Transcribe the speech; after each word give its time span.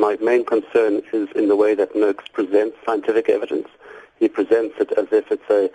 my 0.00 0.16
main 0.20 0.44
concern 0.44 1.02
is 1.12 1.28
in 1.34 1.48
the 1.48 1.56
way 1.56 1.74
that 1.74 1.94
Noakes 1.94 2.28
presents 2.32 2.76
scientific 2.86 3.28
evidence. 3.28 3.68
He 4.18 4.28
presents 4.28 4.74
it 4.80 4.90
as 5.00 5.06
if 5.12 5.30
it's 5.30 5.50
a 5.50 5.70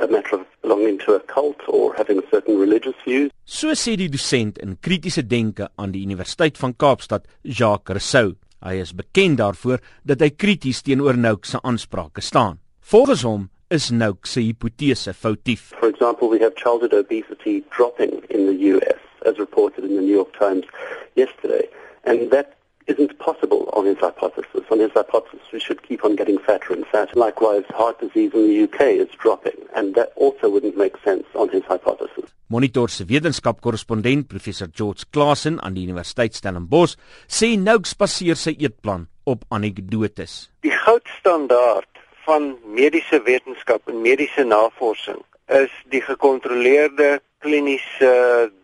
a 0.00 0.06
matter 0.08 0.36
of 0.36 0.46
belonging 0.62 0.98
to 0.98 1.14
a 1.14 1.20
cult 1.20 1.60
or 1.68 1.94
having 1.94 2.20
certain 2.30 2.58
religious 2.58 2.94
views. 3.04 3.30
So 3.44 3.74
sê 3.78 3.94
die 3.96 4.10
dosent 4.10 4.58
in 4.58 4.76
kritiese 4.82 5.22
denke 5.22 5.68
aan 5.78 5.92
die 5.94 6.02
Universiteit 6.02 6.58
van 6.58 6.74
Kaapstad, 6.74 7.26
Jacques 7.42 7.94
Rousseau. 7.94 8.34
Hy 8.66 8.80
is 8.82 8.94
bekend 8.96 9.38
daarvoor 9.38 9.82
dat 10.08 10.24
hy 10.24 10.32
krities 10.34 10.82
teenoor 10.82 11.18
Noakes 11.20 11.54
se 11.54 11.60
aansprake 11.62 12.24
staan. 12.24 12.58
Volgens 12.80 13.22
hom 13.28 13.46
is 13.70 13.90
Noakes 13.90 14.34
se 14.34 14.42
hipotese 14.48 15.14
foutief. 15.14 15.70
For 15.78 15.88
example, 15.88 16.28
we 16.32 16.40
have 16.42 16.56
childhood 16.56 16.94
obesity 16.94 17.62
dropping 17.70 18.22
in 18.30 18.46
the 18.50 18.58
US 18.74 19.02
as 19.26 19.38
reported 19.38 19.84
in 19.84 19.94
the 19.94 20.02
New 20.02 20.14
York 20.14 20.32
Times 20.38 20.66
yesterday, 21.14 21.68
and 22.04 22.30
that 22.30 22.55
isn't 22.86 23.18
possible 23.18 23.68
on 23.72 23.86
his 23.86 23.98
hypothesis. 23.98 24.62
On 24.70 24.78
his 24.78 24.92
hypothesis, 24.92 25.40
we 25.52 25.60
should 25.60 25.82
keep 25.82 26.04
on 26.04 26.16
getting 26.16 26.38
fatter 26.38 26.72
and 26.72 26.86
fatter. 26.86 27.12
Likewise, 27.14 27.64
heart 27.70 27.98
disease 28.00 28.32
in 28.34 28.46
the 28.48 28.62
UK 28.64 28.80
is 29.04 29.08
dropping, 29.18 29.58
and 29.74 29.94
that 29.94 30.12
also 30.16 30.48
wouldn't 30.48 30.76
make 30.76 30.96
sense 31.04 31.26
on 31.34 31.48
his 31.50 31.64
hypothesis. 31.64 32.30
Monitor 32.48 32.88
se 32.88 33.04
wetenskapkorrespondent 33.04 34.28
professor 34.28 34.68
George 34.68 35.02
Klassen 35.10 35.58
aan 35.60 35.74
die 35.74 35.82
Universiteit 35.82 36.34
Stellenbosch 36.38 36.94
sê 37.26 37.56
Noakes 37.58 37.96
baseer 37.98 38.38
sy 38.38 38.54
eetplan 38.54 39.08
op 39.26 39.42
anekdotes. 39.50 40.46
Die 40.62 40.70
goudstandaard 40.70 41.90
van 42.26 42.52
mediese 42.70 43.18
wetenskap 43.26 43.90
en 43.90 43.98
mediese 44.04 44.46
navorsing 44.46 45.18
is 45.58 45.74
die 45.90 46.02
gekontroleerde 46.06 47.16
kliniese 47.42 48.12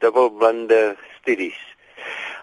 dubbelblinde 0.02 0.94
studies. 1.18 1.58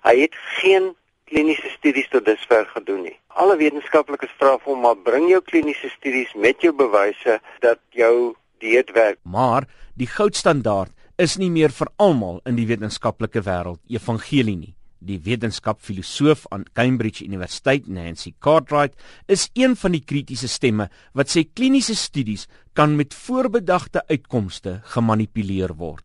Hy 0.03 0.15
het 0.25 0.35
geen 0.59 0.91
kliniese 1.29 1.69
studies 1.77 2.09
tot 2.11 2.25
dusver 2.27 2.67
gedoen 2.73 3.05
nie. 3.07 3.15
Alle 3.39 3.57
wetenskaplikes 3.59 4.33
vra 4.39 4.57
vir 4.57 4.73
hom 4.73 4.81
maar 4.85 4.97
bring 5.05 5.29
jou 5.31 5.41
kliniese 5.45 5.91
studies 5.93 6.33
met 6.35 6.61
jou 6.65 6.73
bewyse 6.75 7.39
dat 7.63 7.81
jou 7.95 8.33
dieet 8.63 8.91
werk. 8.95 9.19
Maar 9.23 9.69
die 9.99 10.09
goudstandaard 10.09 10.93
is 11.19 11.37
nie 11.37 11.51
meer 11.51 11.71
vir 11.75 11.91
almal 11.99 12.41
in 12.47 12.59
die 12.59 12.67
wetenskaplike 12.69 13.43
wêreld 13.45 13.81
evangelie 13.91 14.57
nie. 14.57 14.75
Die 14.99 15.19
wetenskapfilosoof 15.23 16.45
aan 16.51 16.65
Cambridge 16.75 17.23
Universiteit, 17.23 17.87
Nancy 17.87 18.33
Cartwright, 18.43 18.97
is 19.27 19.47
een 19.55 19.77
van 19.79 19.95
die 19.95 20.03
kritiese 20.03 20.49
stemme 20.51 20.89
wat 21.15 21.31
sê 21.31 21.45
kliniese 21.47 21.95
studies 21.95 22.47
kan 22.75 22.97
met 22.99 23.15
voorbedagte 23.15 24.03
uitkomste 24.11 24.81
gemanipuleer 24.95 25.75
word. 25.79 26.03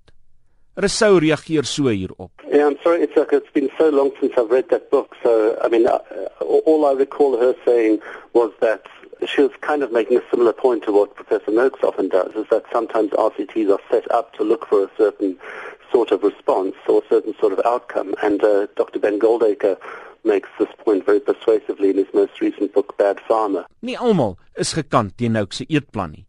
Rousseau 0.78 1.18
reageer 1.22 1.66
so 1.66 1.90
hierop. 1.90 2.33
Yeah, 2.54 2.68
I'm 2.68 2.78
sorry, 2.84 3.02
it's 3.02 3.16
like 3.16 3.32
it's 3.32 3.50
been 3.50 3.68
so 3.76 3.90
long 3.90 4.12
since 4.20 4.32
I've 4.38 4.48
read 4.48 4.68
that 4.70 4.88
book. 4.88 5.16
So, 5.24 5.58
I 5.60 5.66
mean, 5.66 5.88
uh, 5.88 5.98
all 6.40 6.86
I 6.86 6.92
recall 6.92 7.36
her 7.36 7.52
saying 7.64 7.98
was 8.32 8.52
that 8.60 8.86
she 9.26 9.40
was 9.42 9.50
kind 9.60 9.82
of 9.82 9.90
making 9.90 10.18
a 10.18 10.22
similar 10.30 10.52
point 10.52 10.84
to 10.84 10.92
what 10.92 11.16
Professor 11.16 11.50
Noakes 11.50 11.82
often 11.82 12.08
does, 12.10 12.32
is 12.36 12.46
that 12.52 12.62
sometimes 12.72 13.10
RCTs 13.10 13.72
are 13.72 13.80
set 13.90 14.08
up 14.12 14.34
to 14.34 14.44
look 14.44 14.68
for 14.68 14.84
a 14.84 14.90
certain 14.96 15.36
sort 15.90 16.12
of 16.12 16.22
response 16.22 16.76
or 16.88 17.02
a 17.02 17.08
certain 17.08 17.34
sort 17.40 17.52
of 17.52 17.60
outcome. 17.64 18.14
And 18.22 18.40
uh, 18.44 18.68
Dr. 18.76 19.00
Ben 19.00 19.18
Goldacre 19.18 19.76
makes 20.22 20.48
this 20.56 20.68
point 20.84 21.04
very 21.04 21.18
persuasively 21.18 21.90
in 21.90 21.96
his 21.96 22.14
most 22.14 22.40
recent 22.40 22.72
book, 22.72 22.96
Bad 22.96 23.18
Farmer. 23.26 23.66
Nie 23.82 23.98
almal 23.98 24.38
is 24.54 24.74
gekant 24.78 25.16
teen 25.18 25.34
Noakes 25.34 25.58
se 25.58 25.66
eetplan 25.68 26.14
nie. 26.14 26.24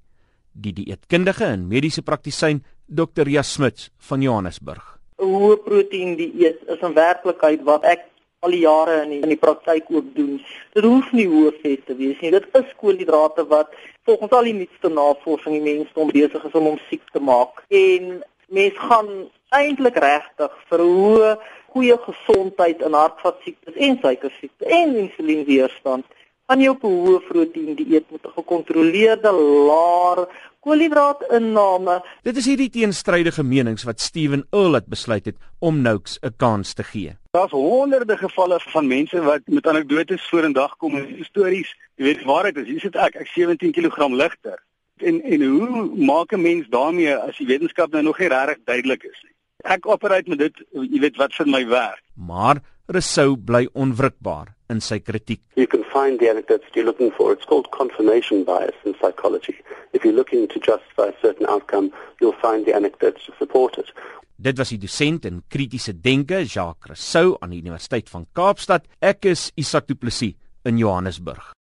Die 0.58 0.74
dieetkundige 0.74 1.46
en 1.54 1.70
mediese 1.70 2.02
praktisyn 2.02 2.64
Dr. 2.88 3.30
Jas 3.30 3.54
Smits 3.54 3.92
van 4.10 4.26
Johannesburg. 4.26 4.95
'n 5.20 5.32
Hoë 5.32 5.56
proteïen 5.68 6.16
dieet 6.20 6.60
is 6.74 6.82
'n 6.84 6.94
werklikheid 6.94 7.62
wat 7.64 7.84
ek 7.94 8.02
al 8.46 8.52
die 8.52 8.66
jare 8.66 8.96
in 9.04 9.10
die, 9.14 9.22
in 9.26 9.32
die 9.34 9.44
praktyk 9.46 9.86
ook 9.90 10.10
doen. 10.16 10.34
Dit 10.74 10.84
hoef 10.84 11.12
nie 11.12 11.28
hoë 11.28 11.54
vet 11.62 11.86
te 11.86 11.96
wees 11.96 12.20
nie. 12.22 12.32
Dit 12.32 12.48
is 12.60 12.76
koolhidrate 12.82 13.46
wat 13.48 13.72
volgens 14.06 14.32
al 14.38 14.50
die 14.50 14.58
nuutste 14.60 14.90
navorsing 14.90 15.56
die 15.58 15.68
mense 15.74 16.00
om 16.00 16.12
besig 16.12 16.44
is 16.50 16.58
om 16.60 16.70
hom 16.70 16.80
siek 16.90 17.06
te 17.16 17.20
maak. 17.20 17.64
En 17.70 18.24
mense 18.48 18.88
gaan 18.90 19.10
eintlik 19.56 19.98
regtig 20.04 20.60
vir 20.70 20.84
hoë 20.84 21.32
goeie 21.74 21.98
gesondheid 22.04 22.84
in 22.88 22.94
hartvaskiektes 22.94 23.80
en 23.88 23.98
suikersiekte 24.04 24.66
en 24.66 24.96
insulienweerstand 25.06 26.06
aan 26.52 26.62
jou 26.62 26.76
hoë 26.82 27.22
proteïen 27.26 27.78
dieet 27.78 28.12
met 28.12 28.26
'n 28.26 28.36
gekontroleerde 28.38 29.32
laer 29.32 30.28
koolhidraatinname. 30.60 32.02
Dit 32.24 32.38
is 32.38 32.46
hierdie 32.46 32.70
teenstrydige 32.70 33.44
menings 33.44 33.84
wat 33.84 34.02
Steven 34.02 34.46
Earl 34.52 34.74
het 34.74 34.88
besluit 34.88 35.26
het 35.26 35.38
om 35.60 35.82
Noakes 35.82 36.18
'n 36.22 36.34
kans 36.38 36.74
te 36.74 36.84
gee. 36.84 37.18
Daar's 37.32 37.52
honderde 37.52 38.18
gevalle 38.18 38.60
van 38.60 38.88
mense 38.88 39.22
wat 39.22 39.42
met 39.46 39.68
anekdotes 39.68 40.30
vorendag 40.30 40.78
kom 40.78 40.96
en 40.96 41.26
stories, 41.26 41.76
jy 41.96 42.04
weet 42.04 42.24
waarheid 42.24 42.58
is, 42.58 42.68
hier 42.68 42.80
sit 42.80 42.96
ek, 42.96 43.16
ek 43.16 43.28
17 43.28 43.72
kg 43.72 44.10
ligter. 44.10 44.64
En 44.98 45.22
en 45.22 45.42
hoe 45.42 45.96
maak 45.96 46.32
'n 46.32 46.42
mens 46.42 46.68
daarmee 46.70 47.16
as 47.16 47.38
die 47.38 47.48
wetenskap 47.48 47.92
nou 47.92 48.04
nog 48.04 48.20
nie 48.20 48.28
regtig 48.28 48.58
duidelik 48.66 49.04
is 49.04 49.22
nie? 49.24 49.34
Ek 49.64 49.86
opereer 49.88 50.24
met 50.28 50.40
dit, 50.40 50.54
jy 50.72 51.00
weet 51.00 51.18
wat 51.18 51.34
vir 51.34 51.48
my 51.48 51.68
werk. 51.68 52.02
Maar 52.14 52.62
Rousseau 52.88 53.36
bly 53.38 53.68
onwrikbaar 53.74 54.55
in 54.70 54.82
sy 54.82 55.00
kritiek. 55.00 55.42
You 55.56 55.68
can 55.68 55.84
find 55.92 56.20
the 56.20 56.30
anecdotes 56.30 56.66
you're 56.74 56.86
looking 56.86 57.12
for. 57.12 57.32
It's 57.34 57.46
called 57.46 57.70
confirmation 57.72 58.44
bias 58.44 58.76
in 58.86 58.96
psychology. 59.02 59.56
If 59.94 60.04
you're 60.04 60.16
looking 60.16 60.48
to 60.48 60.60
justify 60.60 61.10
a 61.10 61.18
certain 61.22 61.48
outcome, 61.48 61.92
you'll 62.20 62.40
find 62.42 62.66
the 62.66 62.76
anecdotes 62.76 63.26
to 63.26 63.34
support 63.38 63.78
it. 63.78 63.92
Dit 64.36 64.58
was 64.60 64.74
die 64.74 64.82
dosent 64.82 65.26
in 65.30 65.44
kritiese 65.48 65.94
denke, 65.96 66.42
Jacques 66.44 66.90
Rousseau 66.92 67.38
aan 67.40 67.54
die 67.56 67.62
Universiteit 67.64 68.10
van 68.12 68.26
Kaapstad. 68.36 68.90
Ek 69.00 69.30
is 69.32 69.52
Isak 69.56 69.88
Du 69.88 69.96
Plessis 69.96 70.36
in 70.68 70.82
Johannesburg. 70.82 71.54